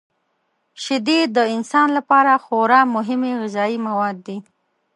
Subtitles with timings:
[0.83, 4.37] شیدې د انسان لپاره خورا مهمې غذايي مواد دي.